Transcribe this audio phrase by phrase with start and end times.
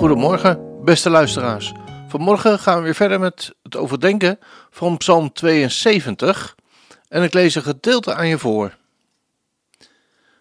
[0.00, 1.72] Goedemorgen, beste luisteraars.
[2.08, 4.38] Vanmorgen gaan we weer verder met het overdenken
[4.70, 6.54] van Psalm 72
[7.08, 8.76] en ik lees een gedeelte aan je voor.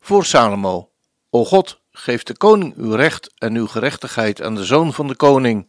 [0.00, 0.90] Voor Salomo.
[1.30, 5.16] O God, geef de koning uw recht en uw gerechtigheid aan de zoon van de
[5.16, 5.66] koning.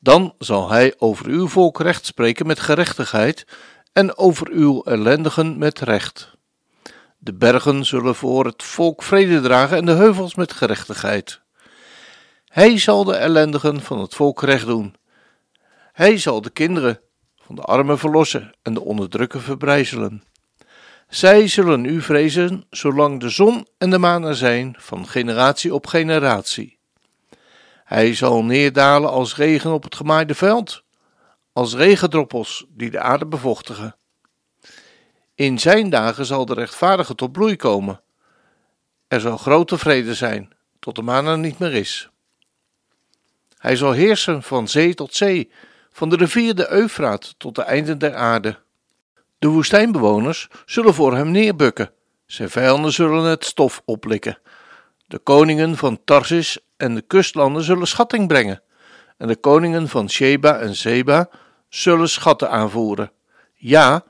[0.00, 3.46] Dan zal hij over uw volk recht spreken met gerechtigheid
[3.92, 6.36] en over uw ellendigen met recht.
[7.18, 11.42] De bergen zullen voor het volk vrede dragen en de heuvels met gerechtigheid.
[12.54, 14.94] Hij zal de ellendigen van het volk recht doen.
[15.92, 17.00] Hij zal de kinderen
[17.36, 20.24] van de armen verlossen en de onderdrukken verbrijzelen.
[21.08, 25.86] Zij zullen u vrezen zolang de zon en de maan er zijn, van generatie op
[25.86, 26.78] generatie.
[27.84, 30.82] Hij zal neerdalen als regen op het gemaaide veld,
[31.52, 33.96] als regendroppels die de aarde bevochtigen.
[35.34, 38.00] In zijn dagen zal de rechtvaardige tot bloei komen.
[39.08, 42.08] Er zal grote vrede zijn, tot de maan er niet meer is.
[43.64, 45.50] Hij zal heersen van zee tot zee,
[45.90, 48.56] van de rivier de Eufraat tot de einden der aarde.
[49.38, 51.90] De woestijnbewoners zullen voor hem neerbukken,
[52.26, 54.38] zijn vijanden zullen het stof oplikken.
[55.06, 58.62] De koningen van Tarsis en de kustlanden zullen schatting brengen,
[59.18, 61.28] en de koningen van Sheba en Zeba
[61.68, 63.12] zullen schatten aanvoeren.
[63.54, 64.04] Ja,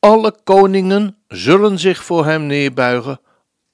[0.00, 3.20] alle koningen zullen zich voor hem neerbuigen,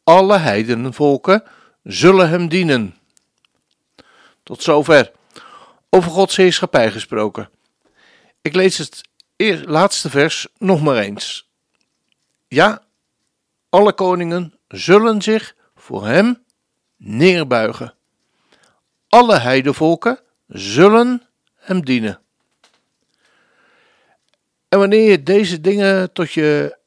[0.04, 1.42] alle heidenenvolken
[1.82, 2.94] zullen hem dienen.
[4.44, 5.12] Tot zover.
[5.90, 7.50] Over Gods heerschappij gesproken.
[8.42, 9.00] Ik lees het
[9.64, 11.48] laatste vers nog maar eens.
[12.48, 12.82] Ja,
[13.68, 16.44] alle koningen zullen zich voor hem
[16.96, 17.94] neerbuigen.
[19.08, 21.22] Alle heidevolken zullen
[21.54, 22.20] hem dienen.
[24.68, 26.78] En wanneer je deze dingen tot je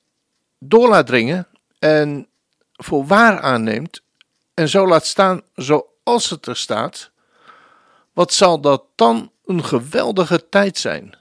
[0.60, 1.48] door laat dringen
[1.80, 2.28] en
[2.74, 4.02] voor waar aanneemt
[4.54, 7.12] en zo laat staan zoals het er staat,
[8.18, 11.16] wat zal dat dan een geweldige tijd zijn?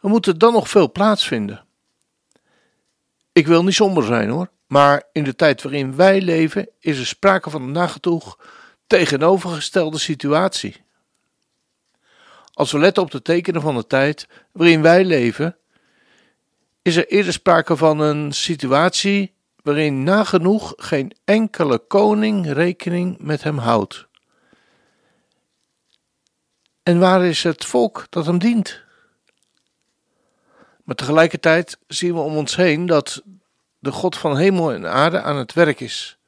[0.00, 1.64] Er moet er dan nog veel plaatsvinden.
[3.32, 7.06] Ik wil niet somber zijn hoor, maar in de tijd waarin wij leven is er
[7.06, 8.38] sprake van een nagetoeg
[8.86, 10.76] tegenovergestelde situatie.
[12.52, 15.56] Als we letten op de tekenen van de tijd waarin wij leven,
[16.82, 23.58] is er eerder sprake van een situatie waarin nagenoeg geen enkele koning rekening met hem
[23.58, 24.08] houdt.
[26.90, 28.82] En waar is het volk dat hem dient?
[30.84, 33.22] Maar tegelijkertijd zien we om ons heen dat
[33.78, 36.18] de God van hemel en aarde aan het werk is.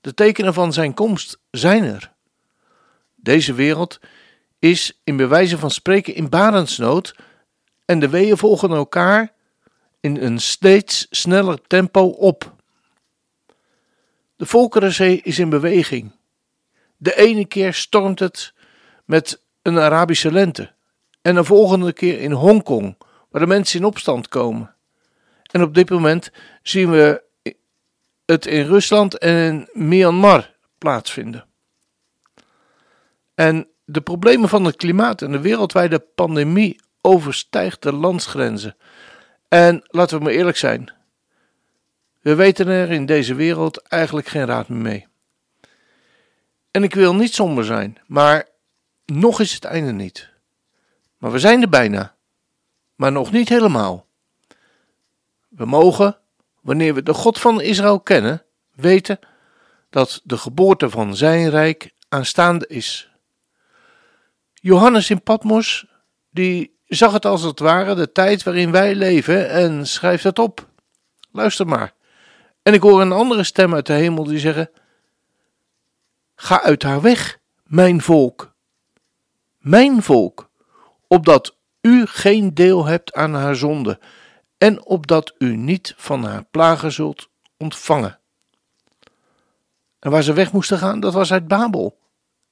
[0.00, 2.12] De tekenen van zijn komst zijn er.
[3.14, 4.00] Deze wereld
[4.58, 7.16] is in bewijze van spreken in barensnood
[7.84, 9.32] en de weeën volgen elkaar
[10.00, 12.54] in een steeds sneller tempo op.
[14.36, 16.12] De Volkerenzee is in beweging.
[16.96, 18.54] De ene keer stormt het
[19.04, 20.72] met een Arabische lente
[21.22, 22.96] en de volgende keer in Hongkong
[23.30, 24.74] waar de mensen in opstand komen.
[25.50, 26.30] En op dit moment
[26.62, 27.22] zien we
[28.24, 31.44] het in Rusland en in Myanmar plaatsvinden.
[33.34, 38.76] En de problemen van het klimaat en de wereldwijde pandemie overstijgt de landsgrenzen.
[39.48, 40.92] En laten we maar eerlijk zijn.
[42.20, 45.06] We weten er in deze wereld eigenlijk geen raad meer mee.
[46.70, 48.54] En ik wil niet somber zijn, maar
[49.06, 50.30] nog is het einde niet.
[51.18, 52.16] Maar we zijn er bijna
[52.96, 54.06] maar nog niet helemaal.
[55.48, 56.18] We mogen,
[56.60, 58.44] wanneer we de God van Israël kennen,
[58.74, 59.18] weten
[59.90, 63.10] dat de geboorte van zijn rijk aanstaande is.
[64.52, 65.86] Johannes in Patmos,
[66.30, 70.68] die zag het als het ware de tijd waarin wij leven en schrijft het op.
[71.30, 71.94] Luister maar.
[72.62, 74.70] En ik hoor een andere stem uit de hemel die zeggen:
[76.34, 78.54] Ga uit haar weg, mijn volk.
[79.66, 80.50] Mijn volk,
[81.06, 83.98] opdat u geen deel hebt aan haar zonde,
[84.58, 88.18] en opdat u niet van haar plagen zult ontvangen.
[89.98, 91.98] En waar ze weg moesten gaan, dat was uit Babel.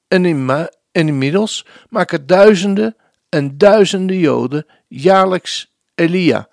[0.07, 2.95] En, in en inmiddels maken duizenden
[3.29, 6.47] en duizenden Joden jaarlijks Elia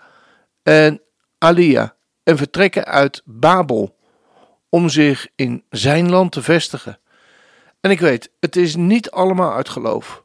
[0.62, 1.00] en
[1.38, 3.96] Alia en vertrekken uit Babel
[4.68, 6.98] om zich in zijn land te vestigen.
[7.80, 10.24] En ik weet, het is niet allemaal uit geloof.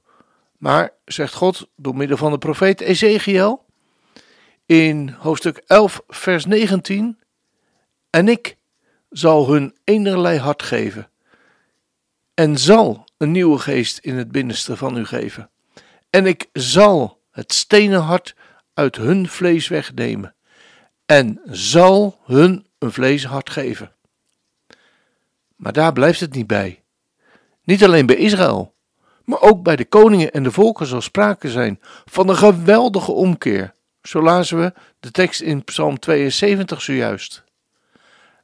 [0.57, 3.65] Maar, zegt God door middel van de profeet Ezekiel
[4.65, 7.19] in hoofdstuk 11, vers 19:
[8.09, 8.57] En ik
[9.09, 11.09] zal hun enerlei hart geven,
[12.33, 15.49] en zal een nieuwe geest in het binnenste van u geven.
[16.09, 18.35] En ik zal het stenen hart
[18.73, 20.35] uit hun vlees wegnemen,
[21.05, 23.91] en zal hun een vleeshart geven.
[25.55, 26.83] Maar daar blijft het niet bij.
[27.63, 28.73] Niet alleen bij Israël,
[29.27, 33.73] maar ook bij de koningen en de volken zal sprake zijn van een geweldige omkeer.
[34.01, 37.43] Zo lazen we de tekst in Psalm 72 zojuist.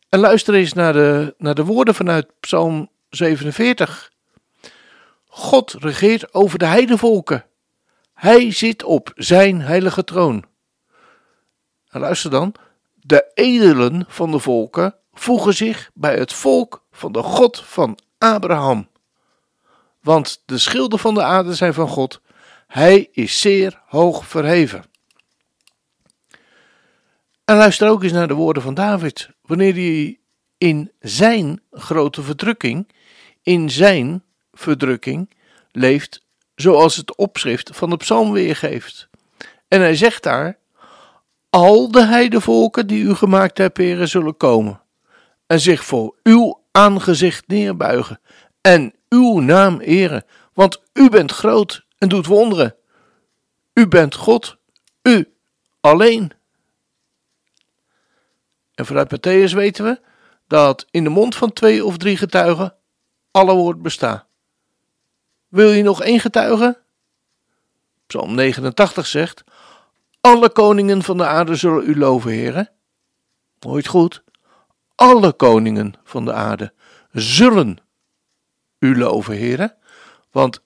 [0.09, 4.11] En luister eens naar de, naar de woorden vanuit Psalm 47.
[5.27, 7.45] God regeert over de heidevolken.
[8.13, 10.45] Hij zit op zijn heilige troon.
[11.87, 12.55] Luister dan,
[12.93, 18.91] de edelen van de volken voegen zich bij het volk van de God van Abraham.
[20.03, 22.21] Want de schilden van de aarde zijn van God,
[22.67, 24.83] hij is zeer hoog verheven.
[27.45, 30.19] En luister ook eens naar de woorden van David, wanneer hij
[30.57, 32.87] in zijn grote verdrukking,
[33.41, 35.29] in zijn verdrukking,
[35.71, 39.09] leeft zoals het opschrift van de psalm weergeeft.
[39.67, 40.57] En hij zegt daar,
[41.49, 44.81] al de heidevolken die u gemaakt hebt, heren, zullen komen
[45.47, 48.19] en zich voor uw aangezicht neerbuigen
[48.61, 52.75] en uw naam eren, want u bent groot en doet wonderen.
[53.73, 54.57] U bent God,
[55.01, 55.33] u
[55.81, 56.31] alleen.
[58.75, 60.01] En vanuit Matthäus weten we
[60.47, 62.75] dat in de mond van twee of drie getuigen
[63.31, 64.25] alle woord bestaat.
[65.47, 66.81] Wil je nog één getuige?
[68.07, 69.43] Psalm 89 zegt:
[70.21, 72.69] Alle koningen van de aarde zullen u loven, heren.
[73.59, 74.23] Hoort goed.
[74.95, 76.73] Alle koningen van de aarde
[77.11, 77.77] zullen
[78.83, 79.75] u loven, heren.
[80.31, 80.61] Want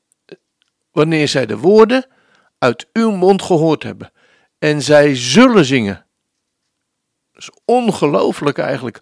[0.92, 2.06] wanneer zij de woorden
[2.60, 4.12] uit uw mond gehoord hebben
[4.60, 6.06] en zij zullen zingen.
[7.32, 9.02] Dat is ongelooflijk eigenlijk.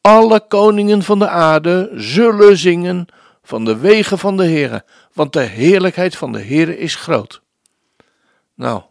[0.00, 3.06] Alle koningen van de aarde zullen zingen
[3.42, 7.42] van de wegen van de Heere, want de heerlijkheid van de Heere is groot.
[8.54, 8.82] Nou,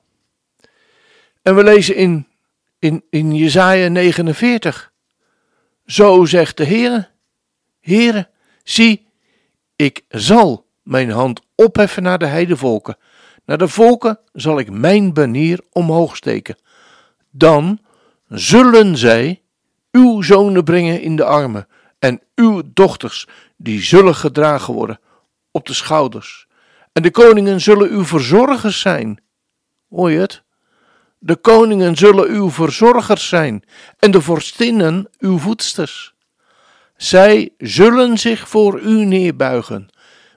[1.41, 2.27] en we lezen in,
[2.79, 4.91] in, in Jezaja 49.
[5.85, 7.07] Zo zegt de Heere,
[7.81, 8.29] Heere,
[8.63, 9.04] zie,
[9.75, 12.97] ik zal mijn hand opheffen naar de heidevolken.
[13.45, 16.57] Naar de volken zal ik mijn banier omhoog steken.
[17.31, 17.79] Dan
[18.27, 19.41] zullen zij
[19.91, 21.67] uw zonen brengen in de armen
[21.99, 23.27] en uw dochters,
[23.57, 24.99] die zullen gedragen worden
[25.51, 26.47] op de schouders.
[26.91, 29.19] En de koningen zullen uw verzorgers zijn.
[29.89, 30.43] Hoor je het?
[31.19, 33.63] De koningen zullen uw verzorgers zijn
[33.99, 36.14] en de vorstinnen uw voedsters.
[36.97, 39.89] Zij zullen zich voor u neerbuigen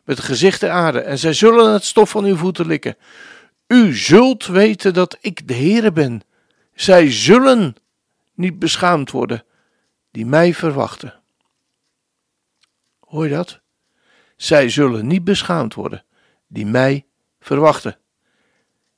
[0.04, 2.96] met gezicht de aarde en zij zullen het stof van uw voeten likken.
[3.66, 6.22] U zult weten dat ik de Heere ben.
[6.74, 7.76] Zij zullen
[8.34, 9.44] niet beschaamd worden
[10.10, 11.14] die mij verwachten.
[13.00, 13.60] Hoor je dat?
[14.36, 16.04] Zij zullen niet beschaamd worden
[16.46, 17.06] die mij
[17.40, 17.98] verwachten.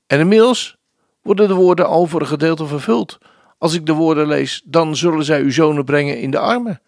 [0.06, 0.76] En inmiddels
[1.22, 3.18] worden de woorden al voor een gedeelte vervuld.
[3.58, 6.80] Als ik de woorden lees, dan zullen zij uw zonen brengen in de armen.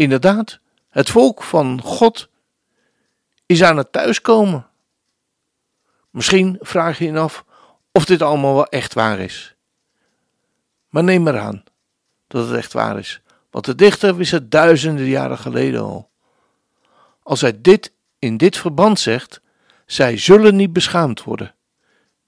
[0.00, 2.28] Inderdaad, het volk van God
[3.46, 4.66] is aan het thuiskomen.
[6.10, 7.44] Misschien vraag je je af
[7.92, 9.54] of dit allemaal wel echt waar is.
[10.88, 11.64] Maar neem maar aan
[12.26, 16.10] dat het echt waar is, want de dichter wist het duizenden jaren geleden al.
[17.22, 19.40] Als hij dit in dit verband zegt,
[19.86, 21.54] zij zullen niet beschaamd worden,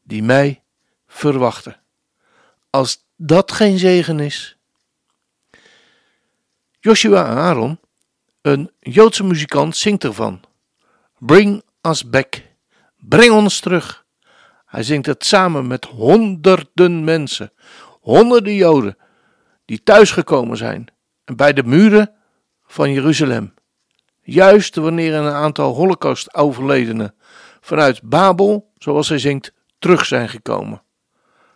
[0.02, 0.62] die mij
[1.06, 1.80] verwachten.
[2.70, 4.56] Als dat geen zegen is.
[6.84, 7.80] Joshua Aaron,
[8.40, 10.40] een Joodse muzikant, zingt ervan.
[11.18, 12.42] Bring us back.
[12.96, 14.04] Breng ons terug.
[14.66, 17.52] Hij zingt het samen met honderden mensen,
[18.00, 18.96] honderden Joden
[19.64, 20.86] die thuisgekomen zijn
[21.24, 22.14] en bij de muren
[22.66, 23.54] van Jeruzalem.
[24.20, 27.14] Juist wanneer een aantal Holocaust-overledenen
[27.60, 30.82] vanuit Babel, zoals hij zingt, terug zijn gekomen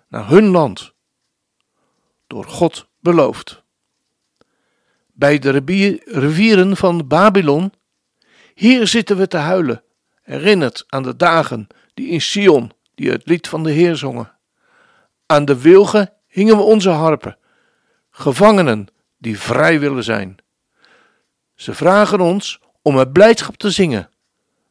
[0.09, 0.92] naar hun land,
[2.26, 3.64] door God beloofd.
[5.18, 5.62] Bij de
[6.04, 7.73] rivieren van Babylon,
[8.54, 9.82] hier zitten we te huilen,
[10.23, 14.32] herinnerd aan de dagen die in Sion, die het lied van de Heer zongen.
[15.26, 17.38] Aan de wilgen hingen we onze harpen,
[18.11, 18.87] gevangenen
[19.18, 20.37] die vrij willen zijn.
[21.54, 24.11] Ze vragen ons om met blijdschap te zingen,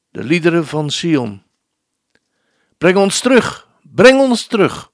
[0.10, 1.44] de liederen van Sion.
[2.78, 4.92] Breng ons terug, breng ons terug.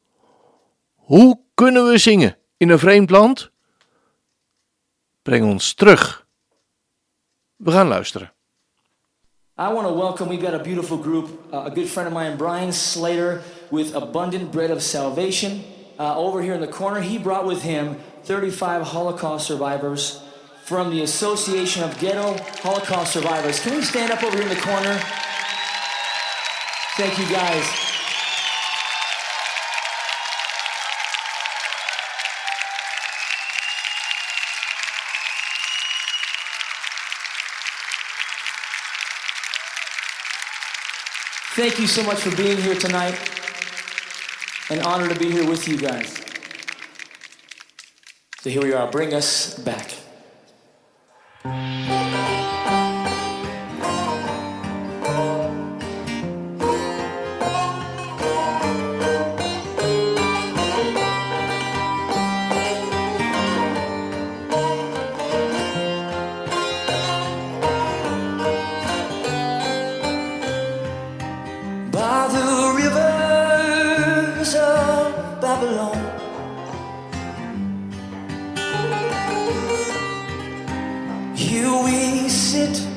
[0.96, 3.51] Hoe kunnen we zingen in een vreemd land?
[5.22, 6.26] Breng ons terug.
[7.56, 8.34] We gaan luisteren.
[9.58, 12.38] I want to welcome, we've got a beautiful group, uh, a good friend of mine,
[12.38, 15.64] Brian Slater, with Abundant Bread of Salvation.
[16.00, 20.24] Uh, over here in the corner, he brought with him 35 Holocaust survivors
[20.64, 23.60] from the Association of Ghetto Holocaust Survivors.
[23.60, 25.00] Can we stand up over here in the corner?
[26.98, 27.91] Thank you, guys.
[41.62, 43.14] Thank you so much for being here tonight.
[44.72, 46.12] An honor to be here with you guys.
[48.40, 48.90] So here we are.
[48.90, 50.01] Bring us back.
[81.42, 82.91] Here we sit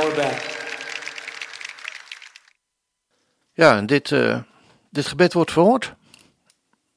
[0.00, 0.60] we're back.
[3.52, 4.42] Ja, en dit, uh,
[4.90, 5.94] dit gebed wordt verhoord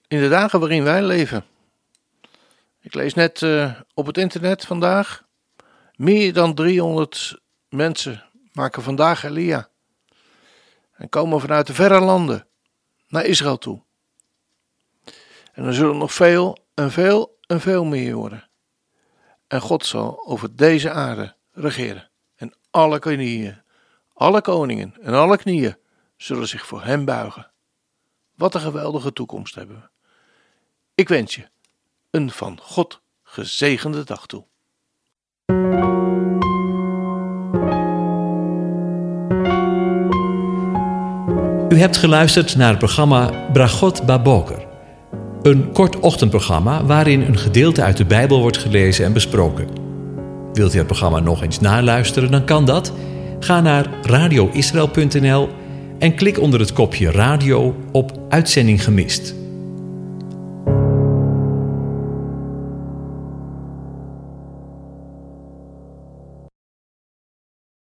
[0.08, 1.46] in de dagen waarin wij leven.
[2.82, 5.24] Ik lees net uh, op het internet vandaag.
[5.96, 9.70] Meer dan 300 mensen maken vandaag Elia.
[10.94, 12.48] En komen vanuit de verre landen
[13.08, 13.82] naar Israël toe.
[15.54, 18.50] En er zullen nog veel en veel en veel meer worden.
[19.48, 22.10] En God zal over deze aarde regeren.
[22.76, 23.64] Alle koningen,
[24.14, 25.78] alle koningen en alle knieën
[26.18, 27.52] zullen zich voor hem buigen.
[28.36, 29.88] Wat een geweldige toekomst hebben we.
[30.96, 31.48] Ik wens je
[32.12, 34.46] een van God gezegende dag toe.
[41.70, 44.68] U hebt geluisterd naar het programma Bragot Baboker.
[45.42, 49.85] Een kort ochtendprogramma waarin een gedeelte uit de Bijbel wordt gelezen en besproken.
[50.56, 52.94] Wilt u het programma nog eens naluisteren, dan kan dat.
[53.40, 55.50] Ga naar radioisrael.nl
[56.00, 59.45] en klik onder het kopje radio op Uitzending gemist.